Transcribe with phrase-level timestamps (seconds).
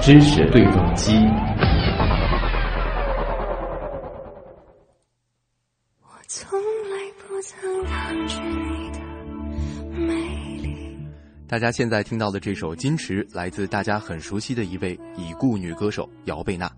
[0.00, 1.12] 知识对撞机
[6.00, 8.40] 我从来不曾抗拒。
[11.46, 16.70] 大家现在听到的这首《矜持》，来自大家很熟悉的一位已故女歌手姚贝娜。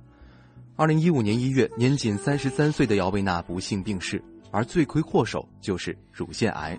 [0.77, 6.79] 二零一五年一月，年仅三十三岁的姚贝娜不幸病逝，而罪魁祸首就是乳腺癌。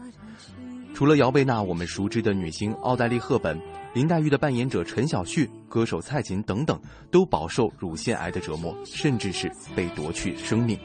[1.04, 3.60] 除了姚贝娜，我们熟知的女星奥黛丽·赫本、
[3.94, 6.80] 林黛玉的扮演者陈晓旭、歌手蔡琴等等，
[7.12, 10.80] 都饱受乳腺癌的折磨，甚至是被夺去生命。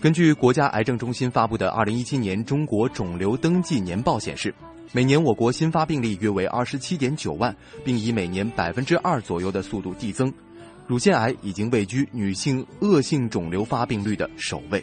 [0.00, 4.54] 根据国家癌症中心发布的《二零一七年中国肿瘤登记年报》显示。
[4.90, 10.32] 每年我国新发病例约为二十七点九万，并以每年百分之二左右的速度递增。
[10.86, 14.82] 乳腺癌已经位居女性恶性肿瘤发病率的首位。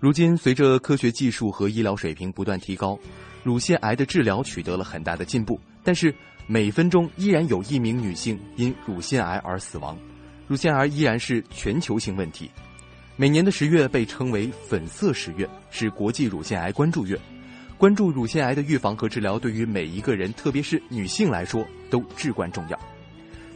[0.00, 2.98] 如今，随着科学技术和医疗水平不断提高，
[3.44, 5.60] 乳腺癌的治疗取得了很大的进步。
[5.84, 6.14] 但是，
[6.46, 9.98] 每分钟依然有一名女性因乳腺癌而死亡，
[10.48, 12.50] 乳腺癌依然是全球性问题。
[13.14, 17.20] 每年的十月被称为“粉色十月”，是国际乳腺癌关注月。
[17.76, 22.80] 关注乳腺癌的预防和治疗，对于每一个人，特别是女性来说，都至关重要。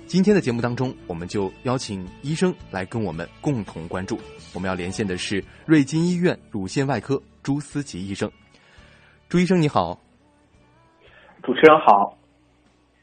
[0.07, 4.19] 今天的节目当中，我们就邀请医生来跟我们共同关注。
[4.55, 8.31] 我们要连线的是瑞金医院乳腺外科朱思琪医生。
[9.29, 9.99] 朱医生你好，
[11.43, 12.17] 主持人好，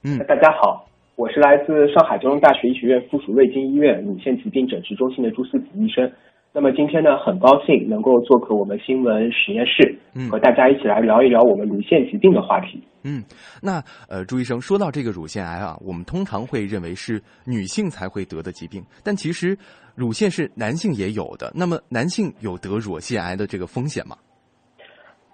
[0.03, 6.09] 嗯，大家好，我是来自上海交通大学医学院附属瑞金医院乳腺疾病诊治中心的朱思琪医生。
[6.53, 12.83] 那么今天呢，很高兴能够做客我们新闻实验室，嗯，和大家一起来聊一聊我们乳腺疾病的话题。
[13.05, 13.23] 嗯，
[13.63, 19.57] 那呃，朱医生说到这个乳腺癌啊，我们通常会认为是女性才会得的疾病，但其实
[19.95, 21.49] 乳腺是男性也有的。
[21.55, 24.17] 那么男性有得乳腺癌的这个风险吗？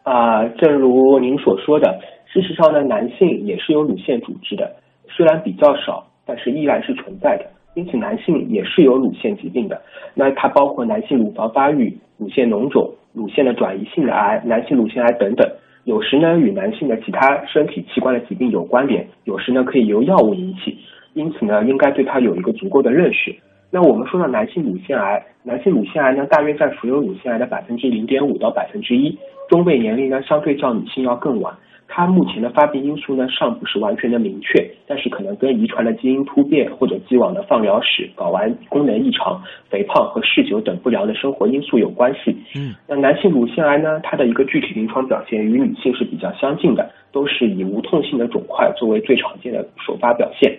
[0.03, 1.99] 啊，正如您所说的，
[2.31, 4.71] 事实上呢，男性也是有乳腺组织的，
[5.09, 7.56] 虽然比较少，但是依然是存在的。
[7.77, 9.79] 因此，男性也是有乳腺疾病的。
[10.15, 15.47] 那它包括男性乳房发育、乳腺脓肿、乳腺的转移性的癌、男性乳腺癌等等。
[15.83, 20.75] 有时呢，与男性的其他身体器官的疾病有关联；有时呢，可以由药物引起。
[21.13, 23.35] 因此呢，应该对它有一个足够的认识。
[23.69, 29.15] 那我们说到男性乳腺癌，男性乳腺癌呢，大约占所有乳腺癌的百分之零点五到百分之一，
[29.49, 31.53] 中位年龄呢，相对较女性要更晚。
[31.87, 42.37] 它目前的发病因素呢，尚不是完全的明确，但是可能跟遗传的基因突变或者既往的放疗史、睾丸功能异常、肥胖和嗜酒等不良的生活因素有关系。
[42.55, 50.55] 嗯，那男性乳腺癌呢，它的一个具体临床表现与女性是比较相近的，都是以无痛性的肿块作为最常见的首发表现。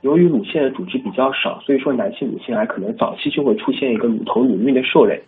[0.00, 5.20] 由于乳腺的组织比较少，所以说男性乳腺癌可能早期就会出现一个乳头乳晕的受累。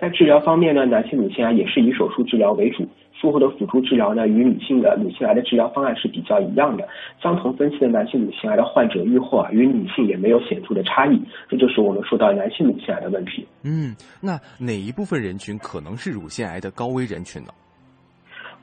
[0.00, 6.88] 在治疗方面呢，男性乳腺癌也是以手术治疗为主，术后的辅助治疗呢，与女性的乳腺癌的治疗方案是比较一样的。
[7.22, 11.20] 相同分期的男性乳腺癌的患者愈后啊，与女性也没有显著的差异。
[11.48, 13.46] 这就是我们说到男性乳腺癌的问题。
[13.62, 17.50] 嗯，那哪一部分人群可能是乳腺癌的高危人群呢？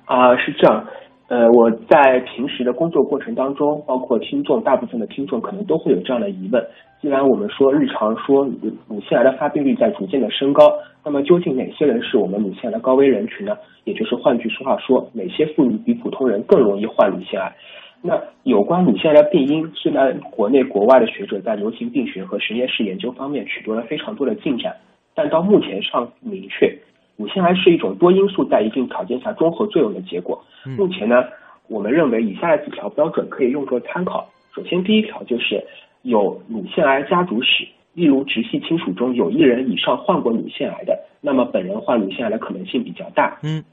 [0.06, 0.84] 啊，是这样。
[1.28, 6.66] 呃，我在平时的工作过程当中，包括听众，大部分的听众可能都会有这样的疑问：
[7.02, 10.68] 既然我们说日常说乳乳腺癌的发病率在逐渐的升高，
[11.06, 13.56] 那么究竟哪些人是我们乳腺癌的高危人群呢？
[13.84, 17.56] 也就是换句话说，哪些妇女比普通人更容易患乳腺癌？
[18.02, 24.76] 那有关乳腺癌的病因，虽然国内国外的学者在流行病学和实验室研究方面取得了非常多的进展，
[25.16, 26.76] 但到目前尚不明确。
[27.16, 30.44] 乳腺癌是一种多因素在一定条件下综合作用的结果。
[30.78, 31.24] 目前呢，
[31.68, 34.28] 我们认为以下的几条标准可以用作参考。
[34.56, 35.64] 首先，第一条就是
[36.08, 43.38] 有乳腺癌家族史，例如直系亲属中有一人以上患过乳腺癌的，那么本人患乳腺癌的可能性比较大。
[43.44, 43.64] 嗯。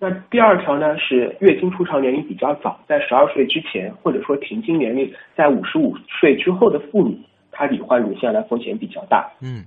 [0.00, 7.16] 那第二条呢是月经初潮年龄比较早，在十二岁之前，或者说停经年龄在五十五岁之后的妇女，
[7.52, 9.30] 她罹患乳腺癌的风险比较大。
[9.40, 9.64] 嗯。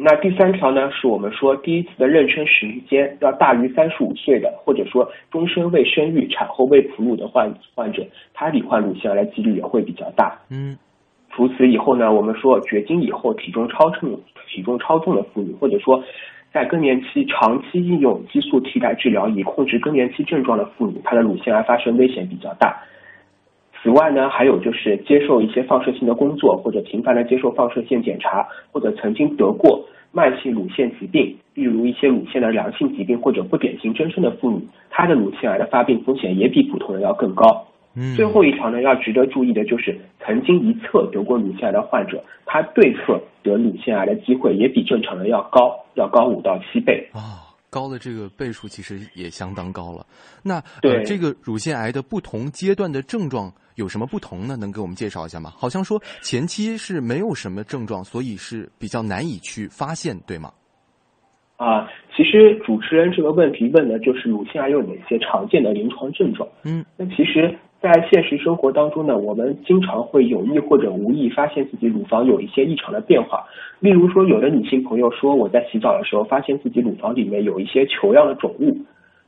[0.00, 10.38] 那第三条呢，是我们说第一次的妊娠时间要大于三十五岁的，或者说终身未生育、产后未哺乳的患患者，他罹患乳腺癌的几率也会比较大。
[10.52, 10.76] 嗯，
[11.38, 14.18] 除此以后呢，我们说绝经以后体重超重、
[14.48, 16.02] 体重超重的妇女，或者说
[16.52, 22.82] 在更年期长期应用激素替代治疗以控制更年期症状的妇女，她的乳腺癌发生危险比较大。
[23.80, 37.64] 此外呢，还有就是接受一些放射性的工作，或者频繁的接受放射线检查，或者曾经得过慢性乳腺疾病，例如一些乳腺的良性疾病或者不典型增生的妇女，她的乳腺癌的发病风险也比普通人要更高。
[37.94, 47.08] 嗯，最后一条呢，要值得注意的就是，曾经一侧得过乳腺癌的患者，他对侧得乳腺癌的机会也比正常的要高，要高五到七倍。
[47.12, 47.44] 啊。
[47.70, 50.06] 高的这个倍数其实也相当高了。
[50.42, 54.56] 那呃，对这个乳腺癌的不同阶段的症状有什么不同呢？
[54.56, 55.52] 能给我们介绍一下吗？
[55.54, 60.50] 好像说前期是没有什么症状，所以是比较难以去发现，对吗？
[61.58, 61.86] 啊，
[62.16, 66.48] 其实主持人这个问题问的就是乳腺癌有哪些常见的临床症状。
[66.64, 73.44] 嗯，那其实，在现实生活当中呢，我们经常会有意或者无意发现自己乳房有一些异常的变化。
[73.78, 78.76] 例如说，有的女性朋友说我在洗澡的时候发现自己乳房里面有一些球样的肿物，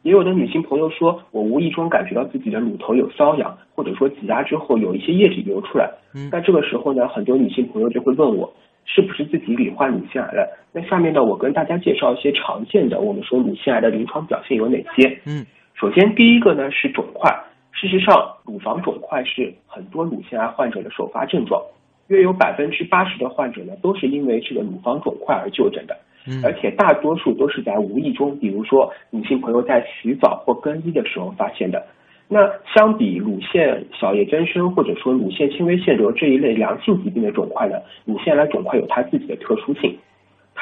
[0.02, 5.88] 也有的女性朋友说我无意中感觉到自己的乳头有瘙痒，或者说挤压之后有一些液体流出来。
[6.14, 8.52] 嗯那这个时候呢，很多女性朋友就会问我，
[8.84, 10.48] 是不是自己罹患乳腺癌了？
[10.72, 15.20] 那下面呢，我跟大家介绍一些常见的我们说乳腺癌的临床表现有哪些。
[15.24, 17.32] 嗯首先，第一个呢是肿块。
[17.72, 21.62] 事实上，乳房肿块是很多乳腺癌患者的首发症状，
[22.08, 25.96] 约有百分之八十的患者呢都是因为这个乳房肿块而就诊的，
[26.26, 31.82] 嗯而且大多数都是在无意中，比如说女性朋友在洗澡或更衣的时候发现的。
[32.32, 39.96] 那相比乳腺小叶增生或者说乳腺轻微腺瘤这一类良性疾病的肿块呢，乳腺癌肿块有它自己的特殊性。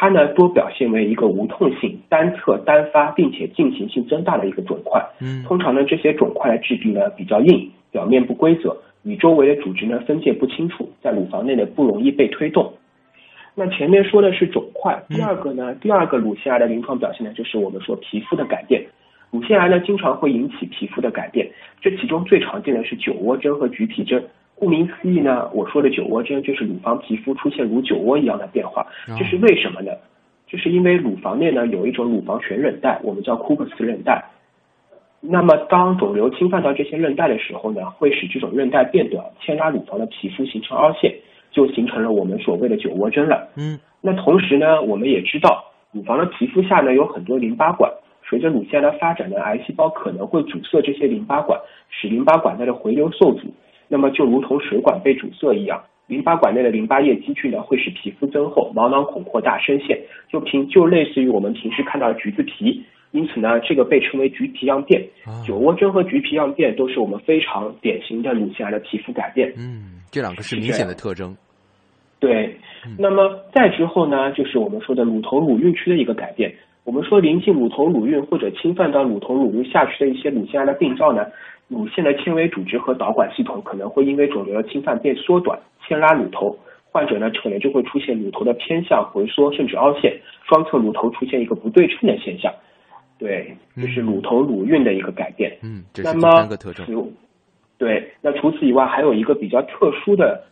[0.00, 5.04] 它呢多表现为一个无痛性、单侧单发，并且进行性增大的一个肿块。
[5.20, 12.72] 嗯通常呢，这些肿块的质地呢比较硬，表面不规则，与周围的组织呢分界不清楚，在乳房内呢不容易被推动。
[13.56, 18.86] 那前面说的是肿块，嗯第二个呢，第二个乳腺癌的临床表现呢，就是我们说皮肤的改变。
[19.32, 21.50] 乳腺癌呢经常会引起皮肤的改变，
[21.80, 24.22] 这其中最常见的是酒窝针和橘皮针。
[24.58, 29.92] 顾名思义呢，我说的酒窝针就是乳房皮肤出现如酒窝一样的变化，这是为什么呢？
[30.46, 34.24] 就是因为乳房内呢有一种乳房旋韧带，我们叫库克斯韧带。
[35.20, 41.14] 那么当肿瘤侵犯到这些韧带的时候呢，会使这种韧带变短，牵拉乳房的皮肤形成凹陷，
[41.50, 43.48] 就形成了我们所谓的酒窝针了。
[43.56, 47.92] 嗯那同时呢，我们也知道，乳房的皮肤下呢有很多淋巴管，
[48.24, 51.60] 随着乳腺的发展呢，癌细胞可能会阻塞这些淋巴管，
[51.90, 53.48] 使淋巴管内的回流受阻。
[53.88, 59.98] 那么就如同水管被阻塞一样，淋巴管内的淋巴液积聚呢，会使皮肤增厚，毛囊孔扩大、深陷，
[60.30, 62.82] 就平就类似于我们平时看到的橘子皮。
[63.10, 65.02] 因此呢，这个被称为橘皮样变。
[65.24, 69.50] 啊酒窝针和橘皮样变都是我们非常典型的乳腺癌的皮肤改变。
[69.56, 71.34] 嗯，这两个是明显的特征。
[72.20, 72.54] 对，
[72.98, 76.52] 那么再之后呢，就是我们说的乳头乳晕区的一个改变。
[76.88, 81.26] 我们说临近乳头乳晕或者侵犯到乳头乳晕下区的一些乳腺癌的病灶呢，
[81.68, 86.56] 乳腺的纤维组织和导管系统可能会因为肿瘤的侵犯变缩短，牵拉乳头，
[86.90, 90.18] 患者呢可能就会出现乳头的偏向回缩甚至凹陷，
[90.48, 92.50] 双侧乳头出现一个不对称的现象。
[93.18, 95.58] 对，这是乳头乳晕的一个改变。
[95.62, 96.86] 嗯，这是第那么三个特征。
[97.76, 100.42] 对，那除此以外，还有一个比较特殊的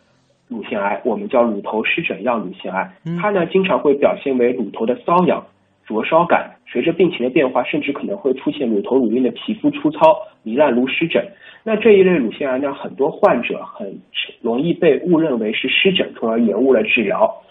[0.48, 3.16] 乳腺癌，我们叫乳头湿疹样乳腺癌嗯。
[3.16, 5.42] 它呢经常会表现为乳头的瘙痒、
[5.86, 11.24] 灼烧感，随着病情的变化，甚至可能会出现乳头乳晕的皮肤粗糙、糜烂如湿疹。
[11.62, 14.00] 那这一类乳腺癌呢，很多患者很
[14.42, 17.42] 容易被误认为是湿疹，从而延误了治疗。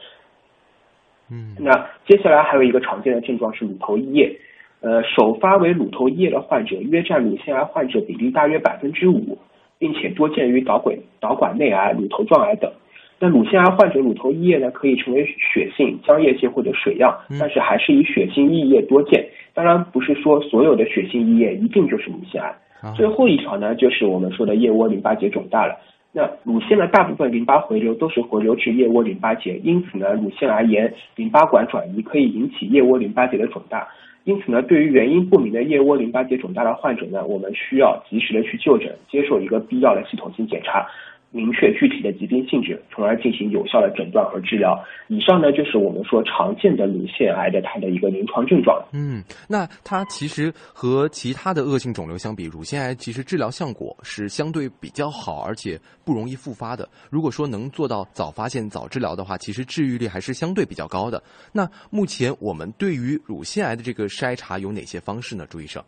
[1.32, 1.72] 嗯那
[2.08, 4.38] 接下来还有一个常见的症状是乳头溢液，
[4.82, 9.38] 呃，首发为乳头溢液的患者约占乳腺癌患者比例大约百分之五，
[9.80, 12.72] 并且多见于导管导管内癌、乳头状癌等。
[13.20, 19.26] 那乳腺癌患者乳头溢液呢，可以成为血性、浆液性或者水样嗯，但是还是以血性溢液多见。
[19.54, 22.48] 当然，不是说所有的血性溢液一定就是乳腺癌。
[22.82, 25.76] 啊最后一条呢，就是我们说的腋窝淋巴结肿大了。
[26.12, 33.88] 那乳腺的大部分淋巴回流都是回流至腋窝淋巴结，因此呢，乳腺癌炎淋巴管转移可以引起腋窝淋巴结的肿大。
[34.24, 40.88] 因此呢，对于原因不明的腋窝淋巴结肿大的患者呢，我们需要及时的去就诊，接受一个必要的系统性检查，
[41.36, 44.82] 明确具体的疾病性质，从而进行有效的诊断和治疗。
[45.10, 48.82] 以上呢，就是我们说常见的乳腺癌的它的一个临床症状。
[48.94, 56.88] 嗯，那它其实和其他的恶性肿瘤相比，乳腺癌其实治疗效果是相对比较好，而且不容易复发的。
[57.10, 61.22] 如果说能做到早发现、早治疗的话，其实治愈率还是相对比较高的。
[61.52, 65.46] 那目前我们对于乳腺癌的这个筛查有哪些方式呢？
[65.50, 65.84] 朱医生？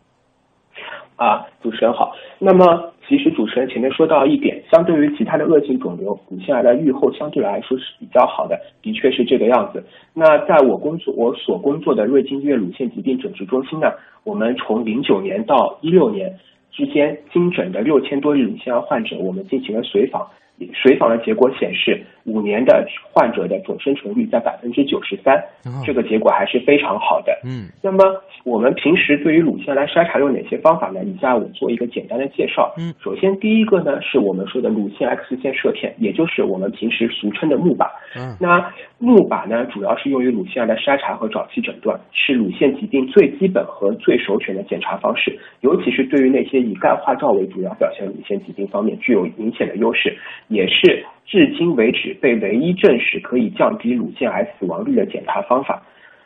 [1.15, 2.13] 啊，主持人好。
[2.37, 9.81] 那么，其实主持人前面说到一点，相对于其他的恶性肿瘤，乳腺癌的预后相对来说是比较好的，的确是这个样子。
[10.13, 13.91] 那在我工作我所工作的瑞金医院乳腺疾病诊治中心呢，
[14.25, 16.37] 我们从零九年到一六年
[16.71, 20.27] 之间，精准的六千多例乳腺癌患者，我们进行了随访。
[20.73, 25.41] 随访的结果显示，五年的患者的总生存率在百分之九十三，
[25.85, 27.39] 这个结果还是非常好的。
[27.45, 28.03] 嗯，那么
[28.43, 31.03] 我们平时对于乳腺癌筛查有哪些方法呢？
[31.03, 32.73] 以下我做一个简单的介绍。
[32.79, 37.87] 嗯，首先第一个呢是我们说的乳腺 X 线射片，也就是我们平时俗称的钼靶。
[38.15, 38.59] 嗯，那
[38.99, 50.17] 钼靶呢主要是用于乳腺癌的筛查和早期诊断，是乳腺疾病最基本和最首选的检查方式，尤其是对于那些以钙化灶为主要表现乳腺疾病方面具有明显的优势。
[50.47, 55.81] 也是至今为止被唯一证实可以降低乳腺癌死亡率的检查方法。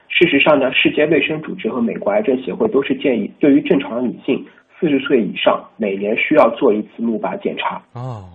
[0.10, 4.46] 事实上呢，世界卫生组织和美国癌症协会都是建议，对于正常的女性
[4.80, 7.82] 四十岁以上，每年需要做一次钼靶检查。
[7.94, 8.26] 哦，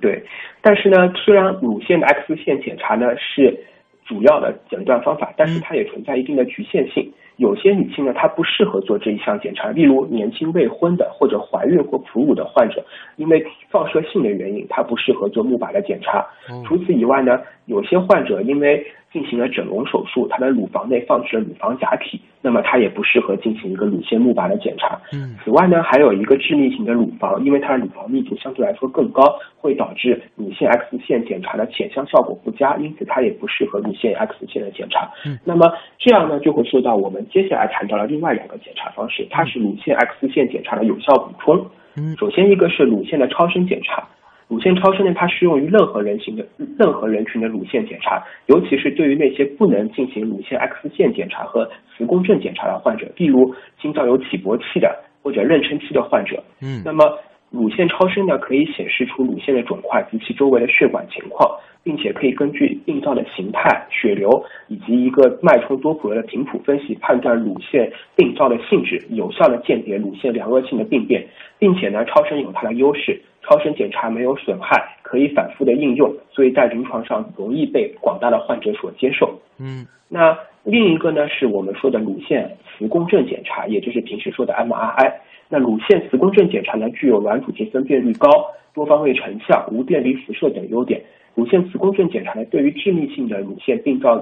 [0.00, 0.22] 对。
[0.60, 3.56] 但是呢，虽然乳腺的 X 线检查呢是
[4.04, 7.12] 主要的诊断方法，但是它也存在一定的局限性。
[7.36, 12.84] 有些女性呢，她不适合做这一项检查，例如年轻未婚的或者怀孕或哺乳的患者，
[13.16, 16.26] 因为放射性的原因，她不适合做钼靶的检查。
[16.64, 18.86] 除此以外呢，有些患者因为
[19.16, 25.00] 进行了整容手术，她的乳房内放置了乳房假体，那么她也不适合进行一个乳腺钼靶的检查。
[25.10, 29.22] 嗯，此外呢，还有一个致密型的乳房，因为它的乳房密度相对来说更高，
[29.56, 35.10] 会导致乳腺 X 线检查的潜像效果不佳，因此它也不适合乳腺 X 线的检查。
[35.24, 41.66] 嗯，那么这样呢，就会说到我们接下来谈到了另外两个检查方式，它是乳腺 X 线检查的有效补充。
[41.96, 44.06] 嗯，首先一个是乳腺的超声检查。
[44.48, 46.46] 乳腺超声呢，它适用于任何人群的
[46.78, 56.42] 任何人群的乳腺检查，尤其是对于那些不能进行乳腺 X 线检查和磁共振检查的患者，例如心脏有起搏器的或者妊娠期的患者。
[56.62, 57.18] 嗯，那么
[57.50, 61.48] 乳腺超声呢，可以显示出乳腺的肿块及其周围的血管情况，
[61.82, 71.26] 并且可以根据病灶的形态、血流以及一个脉冲多普勒的频谱分析，判断乳腺病灶的性质，有效的鉴别乳腺良恶性的病变，
[71.58, 73.20] 并且呢，超声有它的优势。
[73.48, 79.38] 超声检查没有损害，可以反复的应用，所以在临床上容易被广大的患者所接受。
[79.60, 85.12] 嗯，那另一个呢，是我们说的乳腺磁共振检查，也就是平时说的 MRI。
[85.48, 88.28] 那乳腺磁共振检查呢，具有软组织分辨率高、
[88.74, 91.02] 多方位成像、无电离辐射等优点。
[91.34, 94.16] 乳腺磁共振检查呢，对于致密性的乳腺病灶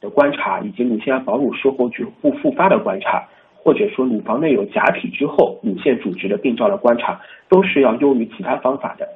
[0.00, 3.24] 的观察，以及乳腺癌保乳术后局部复发的观察。
[3.66, 9.08] 或者说乳房内有假体之后，乳腺组织的病灶的观察，都是要优于其他方法的。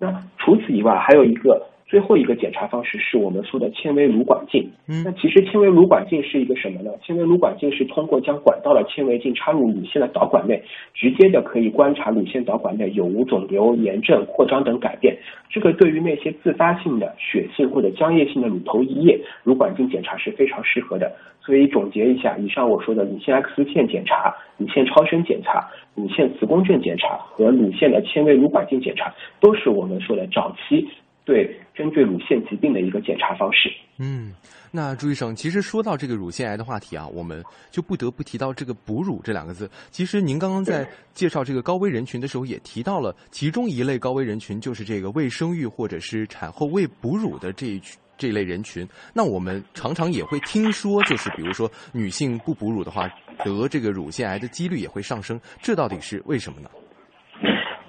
[0.00, 4.66] 那除此以外，还有一个最后一个检查方式是我们说的纤维乳管镜。
[4.88, 6.90] 嗯，那其实纤维乳管镜是一个什么呢？
[7.04, 10.62] 纤维乳管镜是通过将管道的纤维镜插入乳腺的导管内，
[10.94, 15.14] 直接的可以观察乳腺导管内有无肿瘤、炎症、扩张等改变。
[15.50, 21.12] 这个对于那些自发性的血性或者浆液性的乳头溢液，乳管镜检查是非常适合的。
[21.44, 30.88] 所以总结一下，以上我说的乳腺 X 线检查、乳腺超声检查、乳腺磁共振检查和乳腺的纤维乳管镜检查，都是我们说的早期
[31.24, 33.70] 对针对乳腺疾病的一个检查方式。
[33.98, 34.32] 嗯，
[34.70, 39.70] 那朱医生，其实说到这个乳腺癌的话题啊，我们就不得不提到这个哺乳这两个字。
[39.90, 47.98] 其实您刚刚在介绍这个高危人群的时候，也提到了其中一类高危人群，就是这个未生育或者是产后未哺乳的这一群。
[48.18, 53.08] 这类人群，那我们常常也会听说，就是比如说女性不哺乳的话，
[53.42, 56.70] 得这个乳腺癌的几率也会上升，这到底是为什么呢？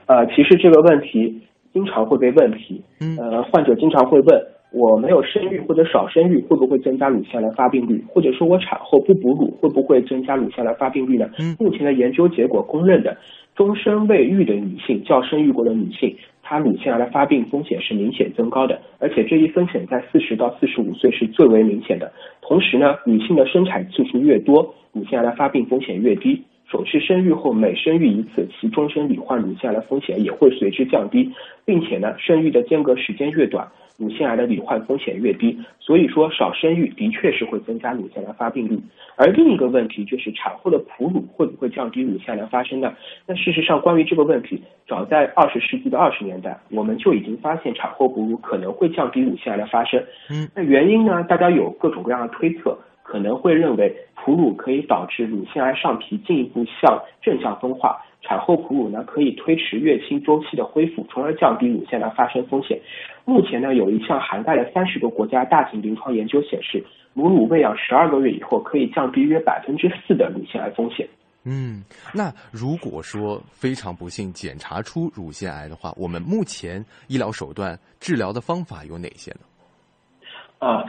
[0.07, 1.39] 呃，其实这个问题
[1.73, 8.03] 经常会被问题，嗯，呃，患者经常会问，我没有生育或者少生育，会不会增加乳腺癌发病率？
[8.07, 11.27] 或者说我产后不哺乳，会不会增加乳腺癌发病率呢？
[11.39, 13.17] 嗯，目前的研究结果公认的，
[13.55, 16.15] 终身未育的女性较生育过的女性。
[16.45, 22.11] 她乳腺癌的发病风险是明显增高的，而且这一风险在四十到四十五岁是最为明显的。
[22.41, 26.43] 同时呢，女性的生产次数越多，乳腺癌的发病风险越低。
[26.73, 31.31] 首次生育后每生育一次，其终身罹患乳腺癌的风险也会随之降低，
[31.63, 35.55] 并且呢，生育的间隔时间越短，乳腺癌的罹患风险越低。
[35.79, 38.79] 所以说，少生育的确是会增加乳腺癌发病率。
[39.15, 42.91] 而另一个问题就是产后的哺乳会不会降低乳腺癌发生呢？
[43.27, 50.03] 那事实上，关于这个问题，早在二十世纪的二十年代，我们就已经发现产后哺乳可能会降低乳腺癌的发生。
[50.31, 51.23] 嗯，那原因呢？
[51.25, 52.75] 大家有各种各样的推测。
[53.13, 62.81] 可能会认为哺乳可以导致乳腺癌上皮进一步向正向分化，产后哺乳呢可以推迟月经周期的恢复，从而降低乳腺癌发生风险。
[63.23, 71.07] 目前呢有一项涵盖了三十个国家大型临床研究显示，母乳喂养十二个月以后可以降低约百分之四的乳腺癌风险。
[71.43, 71.83] 嗯，
[72.15, 79.41] 那如果说非常不幸检查出乳腺癌的话，我们目前医疗手段治疗的方法有哪些呢？
[80.57, 80.83] 啊。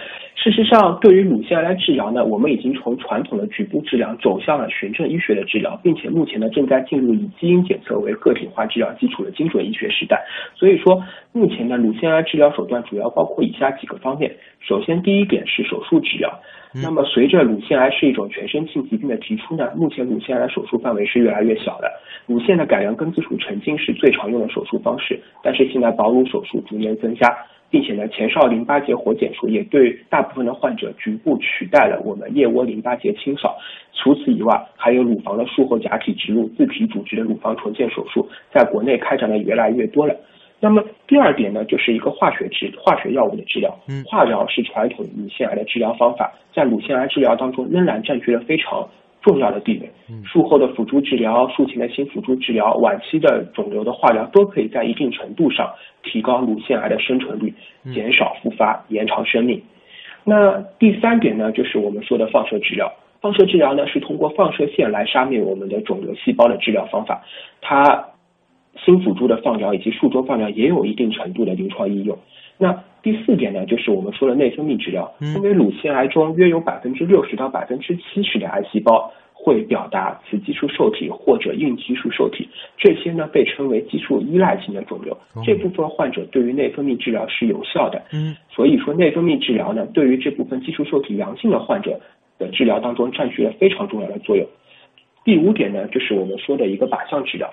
[0.45, 10.23] 事实上，对于乳腺癌治疗呢，我们已经从传统的局部治疗走向了循证医学的治疗，并且目前呢正在进入以基因检测为个体化治疗基础的精准医学时代。
[10.55, 14.37] 所以说，目前的乳腺癌治疗手段主要包括以下几个方面。
[14.61, 16.39] 首先，第一点是手术治疗。
[16.75, 21.91] 那么，随着乳腺癌是一种全身性疾病的提出呢，目前乳腺癌的手术范围是越来越小的。
[22.27, 27.33] 乳腺的改良根治术曾经是最常用的手术方式，但是现在保乳手术逐年增加，
[27.71, 33.57] 并且呢，前哨淋巴结活检术也对大部分的患者局部取代了我们腋窝淋巴结清扫。
[33.95, 40.15] 除此以外，还有乳房的术后假体植入、自体组织的乳房重建手术，在国内开展的越来越多了。
[40.61, 43.75] 那么第二点呢，就是一个化学治化学药物的治疗。
[43.89, 48.89] 嗯，化疗是传统乳腺癌的治疗方法，在乳腺癌治疗当中仍然占据了非常
[49.23, 49.91] 重要的地位。
[50.11, 55.71] 嗯，术后的辅助治疗、术前的新辅助治疗、晚期的肿瘤的化疗，都可以在一定程度上
[56.03, 57.53] 提高乳腺癌的生存率，
[57.93, 59.63] 减少复发，延长生命。
[60.25, 62.93] 那第三点呢，就是我们说的放射治疗。
[63.21, 67.23] 放射治疗呢，是通过放射线来杀灭我们的肿瘤细胞的治疗方法，
[67.61, 68.07] 它。
[68.85, 72.19] 新辅助的放疗以及术中放疗也有一定程度的临床应用。
[72.59, 75.15] 那第四点呢，就是我们说的内分泌治疗。
[75.21, 79.13] 因为乳腺癌中约有百分之六十到百分之七十的癌细胞
[79.45, 82.49] 会表达雌激素受体或者孕激素受体，
[82.79, 85.15] 这些呢被称为激素依赖性的肿瘤。
[85.45, 88.03] 这部分患者对于内分泌治疗是有效的。
[88.15, 92.01] 嗯，所以说内分泌治疗呢，对于这部分激素受体阳性的患者
[92.39, 94.47] 的治疗当中占据了非常重要的作用。
[95.27, 97.53] 第五点呢，就是我们说的一个靶向治疗。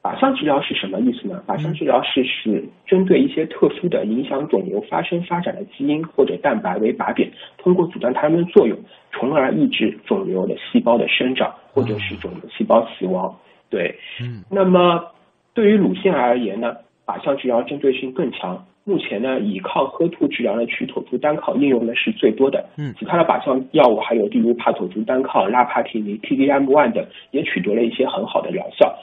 [0.00, 1.42] 靶向治疗是什么意思呢？
[1.46, 8.78] 靶向治疗是使针对一些特殊的影响肿瘤发生发展的基因或者蛋白为靶点，通过阻断它们的作用，
[9.12, 13.36] 从而抑制肿瘤的细胞的生长，或者是肿瘤细胞死亡。
[13.68, 14.44] 对，嗯。
[14.50, 15.04] 那么
[15.52, 18.64] 对于乳腺癌而言呢，靶向治疗针对性更强。
[18.84, 22.64] 目前呢，以抗 HER2 治疗的曲妥珠单抗应用的是最多的。
[22.78, 22.94] 嗯。
[22.98, 28.96] 其他的靶向药物还有例如帕妥珠单抗、拉帕替尼、T-DM1 等，也取得了一些很好的疗效。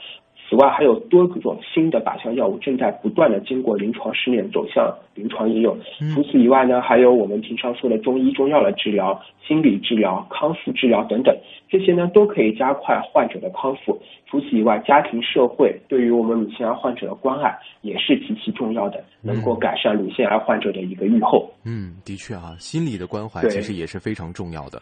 [0.47, 5.75] 此外，还有多种新的靶向药物正在不断的经过临床试验走向临床应用。
[6.13, 11.35] 除此以外呢，还有我们平常说的中医中药的治疗、心理治疗、康复治疗等等，
[11.67, 13.99] 这些呢都可以加快患者的康复。
[14.27, 21.49] 除此以外，家庭社会对于我们乳腺癌患者的关爱也是极其重要的，能够改善乳腺癌患者的一个预后。
[21.63, 24.81] 嗯，的确啊，心理的关怀其实也是非常重要的。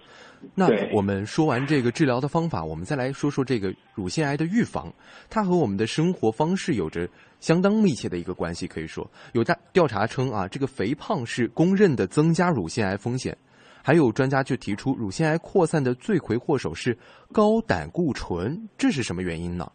[0.55, 4.91] 那我们说完这个治疗的方法，我们再来说说这个乳腺癌的预防。
[5.29, 7.07] 它和我们的生活方式有着
[7.39, 8.67] 相当密切的一个关系。
[8.67, 13.37] 可以说，有大调查称啊，这个肥胖是公认的增加乳腺癌风险。
[13.83, 16.97] 还有专家就提出，乳腺癌扩散的罪魁祸首是
[17.33, 19.67] 高胆固醇，这是什么原因呢？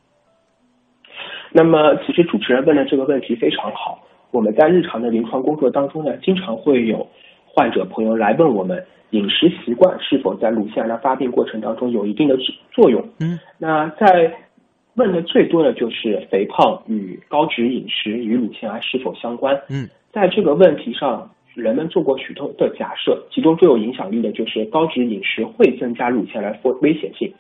[1.53, 4.03] 那么，其实主持人问的这个问题非常好。
[4.31, 7.07] 我们在日常的临床工作当中呢，经常会有
[7.47, 8.83] 患者朋友来问我们。
[9.13, 12.37] 饮食习惯是否在乳腺癌的发病过程当中有一定的
[12.71, 13.03] 作用？
[13.21, 14.31] 嗯，那在
[14.97, 19.59] 问的最多的就是肥胖与高脂饮食与乳腺癌是否相关？
[19.71, 27.33] 嗯，在这个问题上，人们做过许多的假设，其中最有影响力的就是高脂饮食会增加乳腺癌危危险性。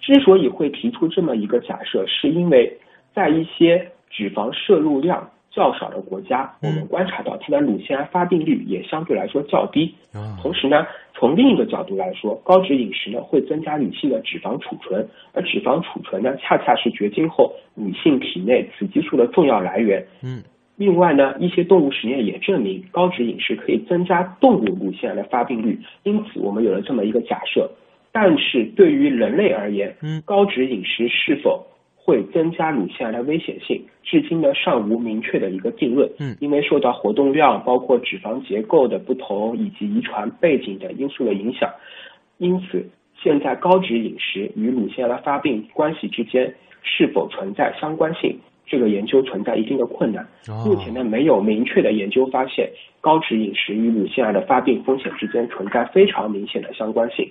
[0.00, 2.78] 之所以会提出这么一个假设，是因为
[3.14, 5.28] 在一些脂肪摄入量。
[5.54, 9.94] 较少的国家，我们观察到它的乳腺癌发病率也相对来说较低。
[10.42, 10.84] 同时呢，
[11.14, 20.04] 从另一个角度来说，高脂饮食呢会增加女性的脂肪储存，而脂肪储存呢恰恰是绝经后女性体内雌激素的重要来源。
[20.24, 20.42] 嗯，
[20.76, 27.70] 另外呢，一些动物实验也证明高脂饮食可以增加动物乳腺癌的发病率，因此我们有了这么一个假设。
[28.12, 31.66] 但是对于人类而言，嗯，高脂饮食是否？
[32.06, 36.06] 会增加乳腺癌的危险性，至今呢尚无明确的一个定论。
[36.18, 41.66] 嗯，因为受到活动量、包括脂肪结构的不同以及遗传背景等因素的影响，
[42.36, 42.86] 因此
[43.22, 48.38] 现在高脂饮食与乳腺癌发病关系之间是否存在相关性，
[48.74, 50.26] 这个研究存在一定的困难。
[50.66, 52.68] 目前呢没有明确的研究发现
[53.00, 57.30] 高脂饮食与乳腺癌的发病风险之间存在非常明显的相关性。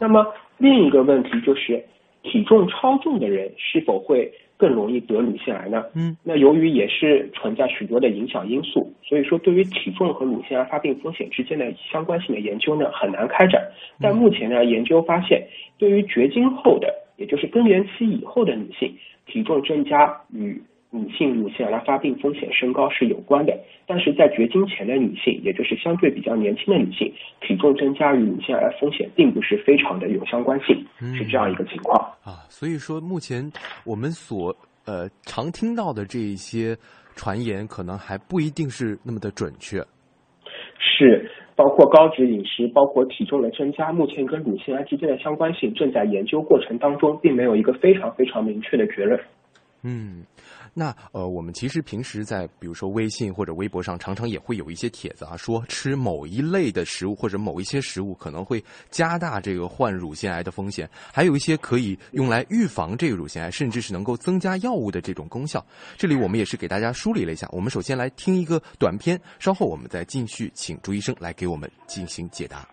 [0.00, 0.26] 那么
[0.58, 1.84] 另一个问题就是。
[2.26, 5.84] 体重超重的人是否会更容易得乳腺癌呢？
[5.94, 13.62] 嗯，那由于也是存在许多的影响因素，所以说对于体重和乳腺癌发病风险之间的相关性的研究呢很难开展。
[14.00, 20.62] 但目前呢，研究发现，对于绝经后的，也就是更年期以后的女性，体重增加与
[20.94, 23.52] 女性乳腺癌发病风险升高是有关的，
[23.84, 32.46] 但是在绝经前的女性，也就是相对比较年轻的女性，体重增加与乳腺癌风险并不是非常的有相关性，是这样一个情况啊。
[32.48, 33.42] 所以说，目前
[33.84, 34.54] 我们所
[34.86, 36.76] 呃常听到的这一些
[37.16, 39.82] 传言，可能还不一定是那么的准确。
[40.78, 49.18] 是，包括高脂饮食，包括体重的增加，目前跟乳腺癌之间的相关性正在研究过程当中，并没有一个非常非常明确的结论。
[49.82, 50.22] 嗯。
[50.74, 65.64] 那呃，我们其实平时在比如说微信或者微博上，常常也会有一些帖子啊，说吃某一类的食物或者某一些食物可能会加大这个患乳腺癌的风险，还有一些可以用来预防这个乳腺癌，甚至是能够增加药物的这种功效。
[65.96, 67.48] 这里我们也是给大家梳理了一下。
[67.52, 72.68] 我们首先来听一个短片，稍后我们再继续请朱医生来给我们进行解答。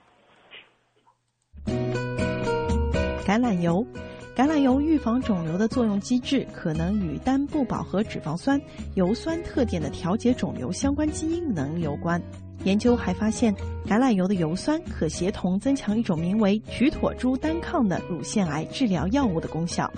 [3.26, 3.86] 橄榄油。
[4.34, 8.60] 橄榄油预防肿瘤的作用机制可能与单不饱和脂肪酸
[8.96, 12.22] 油酸特点的调节肿瘤相关基因能力有关。
[12.64, 13.54] 研究还发现，
[13.86, 19.92] 橄榄油的油酸可协同增强一种名为曲妥珠单抗的乳腺癌治疗药物的功效。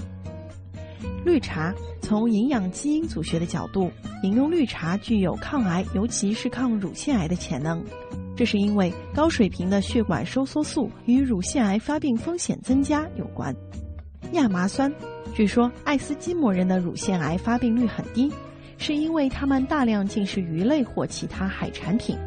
[1.26, 3.92] 绿茶从营养基因组学的角度，
[4.24, 7.84] 饮用绿茶具有抗癌，尤其是抗乳腺癌的潜能。
[8.36, 13.56] 这是因为高水平的血管收缩素与乳腺癌发病风险增加有关。
[14.32, 14.92] 亚麻酸，
[15.34, 18.32] 据说爱斯基摩人的乳腺癌发病率很低，
[18.78, 22.18] 是因为他们大量进食鱼类或其他海产品，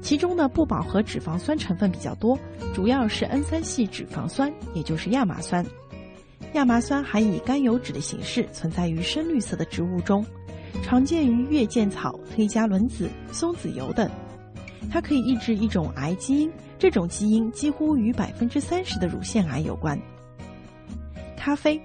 [0.00, 2.38] 其中的不饱和脂肪酸成分比较多，
[2.74, 5.64] 主要是 N 三系脂肪酸，也就是亚麻酸。
[6.54, 10.24] 亚麻酸还以甘油酯的形式存在于深绿色的植物中，
[10.82, 14.10] 常见于月见草、黑加仑子、松子油等。
[14.90, 19.98] 它可以抑制一种癌基因，这种基因几乎与百分之三十的乳腺癌有关。
[21.44, 21.76] 咖啡，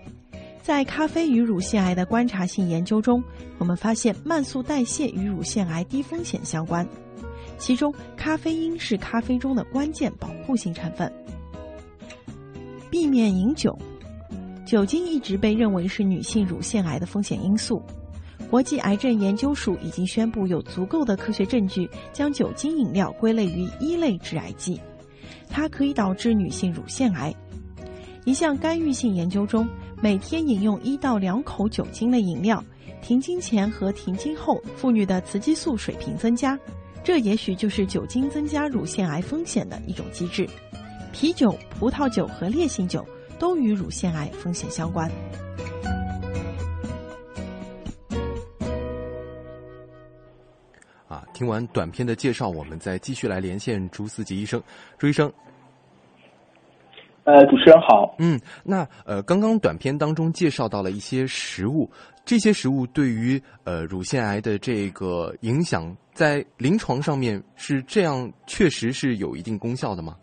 [0.62, 3.24] 在咖啡与乳腺癌的观察性研究中，
[3.58, 6.88] 我们发现慢速代谢与乳腺癌低风险相关。
[7.58, 11.12] 其中，咖啡因是咖啡中的关键保护性成分。
[12.92, 13.76] 避免饮酒，
[14.64, 17.82] 酒精一直被认为是女性乳腺癌的风险因素。
[18.52, 24.80] 国际癌症研究署已经宣布有足够的科学证据将酒精饮料归类于一类致癌剂，
[25.50, 27.34] 它可以导致女性乳腺癌。
[28.28, 29.66] 一项干预性研究中，
[30.02, 32.62] 每天饮用一到两口酒精类饮料，
[33.02, 36.60] 停经前和停经后妇女的雌激素水平增加，
[37.06, 40.46] 这也许就是酒精增加乳腺癌风险的一种机制。
[41.14, 43.02] 啤酒、葡萄酒和烈性酒
[43.40, 45.10] 都与乳腺癌风险相关。
[51.08, 54.62] 啊，听完短片的介绍，我们再继续来连线朱思吉医生，
[54.98, 55.32] 朱医生。
[57.28, 58.16] 呃，主持人好。
[58.20, 61.90] 嗯，那呃，刚刚短片当中介绍到了一些食物，
[62.24, 70.16] 这些食物对于呃乳腺癌的这个影响，在临床上面是这样，确实是有一定功效的吗？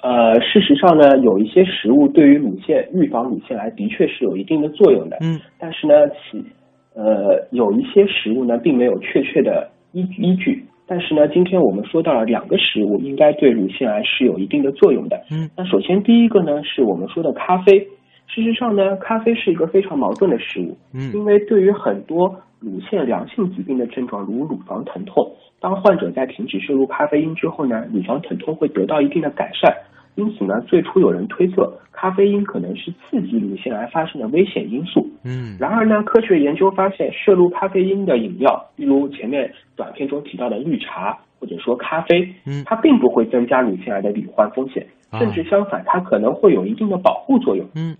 [0.00, 5.18] 呃，事实上呢，有一些食物对于乳腺预防乳腺癌的确是有一定的作用的。
[5.20, 6.42] 嗯，但是呢，其
[6.94, 10.64] 呃有一些食物呢，并没有确切的依依据。
[10.86, 15.20] 但是呢，今天我们说到了两个食物应该对乳腺癌是有一定的作用的。
[15.32, 17.78] 嗯，那首先第一个呢，是我们说的咖啡。
[18.28, 20.76] 事实上呢，咖啡是一个非常矛盾的食物。
[20.94, 25.28] 嗯，因为对于很多乳腺良性疾病的症状，如乳房疼痛，
[25.60, 29.74] 当患者在停止摄入咖啡因之后呢，乳房疼痛会得到一定的改善。
[30.16, 35.06] 因此呢，最初有人推测咖啡因可能是刺激乳腺癌发生的危险因素。
[35.24, 44.86] 嗯，然而呢，科学研究发现，摄入咖啡因的饮料，例如前面短片中提到的绿茶或者说咖啡，嗯，它并不会增加乳腺癌的罹患风险，
[45.18, 47.66] 甚至相反，它可能会有一定的保护作用。
[47.74, 47.96] 嗯，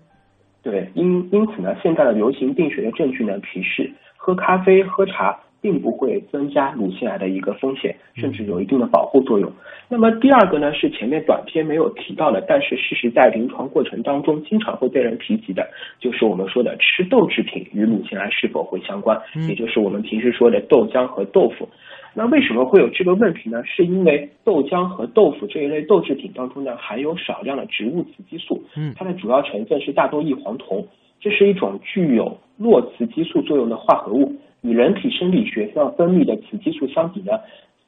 [0.63, 5.37] 对，因因此呢，现在的流行病学的证据呢，提示喝咖啡、喝茶。
[5.61, 9.51] 并不会增加乳腺癌的一个风险，甚至有一定的保护作用。
[9.89, 15.67] 那么第二个呢，是前面短片没有提到的，但是事实在临床过程当中经常会被人提及的，
[15.99, 21.67] 就是我们说的吃豆制品与乳腺癌是否会相关，也就是我们平时说的豆浆和豆腐。
[22.13, 23.63] 那为什么会有这个问题呢？
[23.63, 30.85] 是因为豆浆和豆腐这一类豆制品当中呢，含有少量的植物雌激素，嗯，它的主要成分是大豆异黄酮，
[31.19, 34.33] 这是一种具有弱雌激素作用的化合物。
[34.67, 37.39] 与人体生理学上分泌的雌激素相比呢，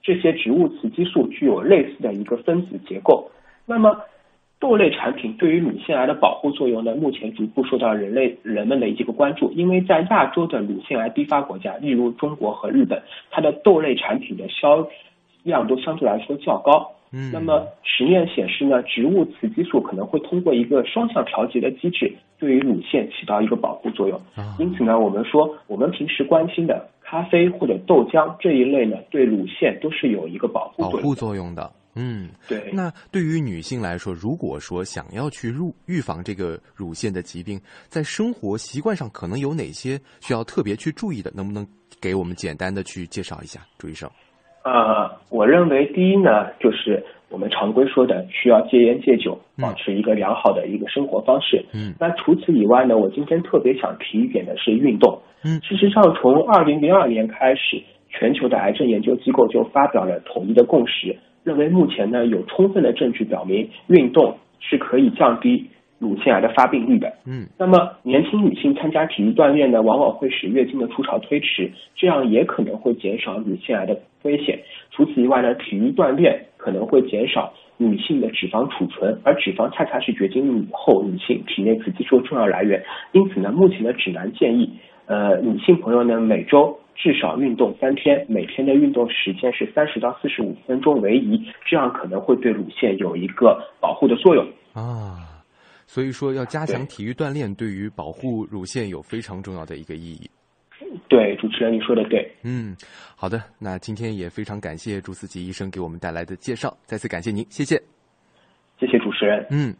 [0.01, 3.29] 这些植物雌激素具有类似的一个分子结构。
[3.65, 3.99] 那么，
[4.59, 9.51] 豆类产品对于乳腺癌的保护作用呢，目前逐步受到人类人们的一个关注。
[9.51, 14.87] 因为在亚洲的乳腺癌低发国家，例如中国和日本，它的豆类产品的销
[15.43, 16.91] 量都相对来说较高。
[17.11, 24.21] 嗯，那么实验显示呢，植物雌激素可能会通过一个双向调节的机制，对于乳腺起到一个保护作用。
[24.59, 31.71] 因此呢，我们说我们平时关心的咖啡或者豆浆这一类呢，对乳腺都是有一个保护保护作用的。
[31.95, 32.69] 嗯，对。
[32.71, 41.31] 那对于女性来说，如果说想要去入预防这个乳腺的疾病，在生活习惯上可能有哪些需要特别去注意的？
[41.35, 41.67] 能不能
[41.99, 44.09] 给我们简单的去介绍一下，朱医生？
[44.63, 51.65] 呃，我认为第一呢，就是我们常规说的需要戒烟戒酒，保持一个良好的一个生活方式。
[51.73, 55.21] 嗯，那除此以外呢，我今天特别想提一点的是运动。
[55.45, 65.68] 嗯，事实上，从二零零二年开始，全球的癌症研究机构就发表了统一的共识，认为目前呢有充分的证据表明运动是可以降低。
[65.99, 74.57] 乳腺癌的发病率的，嗯，那么年轻女性参加体育锻炼呢，往往会使月经的初潮推迟，这样也可能会减少乳腺癌的危险。
[74.91, 82.81] 除此以外呢，体育锻炼可能会减少女性的脂肪储存，而脂肪恰恰是绝经后女性体内雌激素重要来源。
[83.11, 84.69] 因此呢，目前的指南建议，
[85.05, 95.38] 呃，女性朋友呢每周至少运动三天，每天的运动时间是三十到四十五分钟为宜，这样可能会对乳腺有一个保护的作用啊。
[95.91, 100.29] 所以说，要加强体育锻炼，对于保护乳腺有非常重要的一个意义。
[101.07, 102.31] 对，主持人你说的对。
[102.43, 102.77] 嗯，
[103.15, 107.81] 好的，那今天也非常感谢朱思吉医生给我们带来的介绍，再次感谢您，谢谢。
[108.79, 109.43] 谢谢主持人。
[109.49, 109.75] 嗯。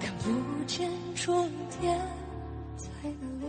[0.00, 1.48] 看不见终
[1.80, 1.96] 点
[2.76, 3.46] 在哪里，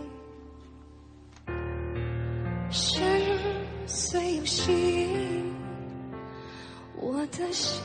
[2.69, 3.01] 深
[3.87, 5.50] 邃又细。
[7.03, 7.81] 我的心，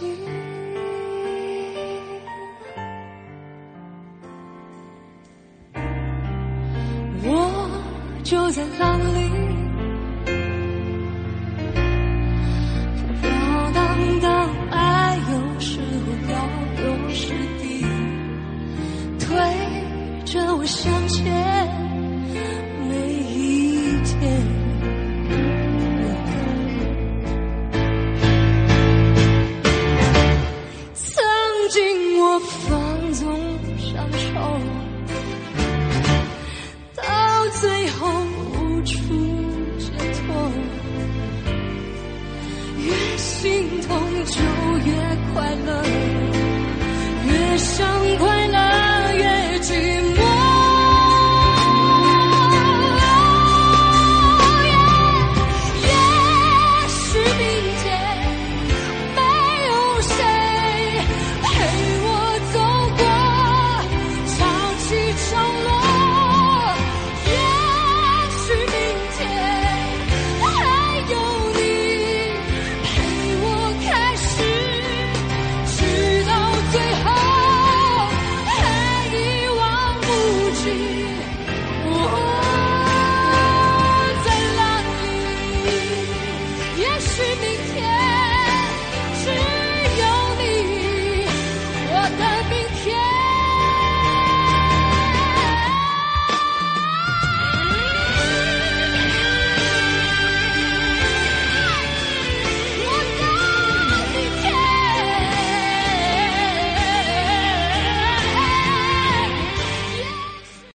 [7.25, 9.46] 我就在浪里。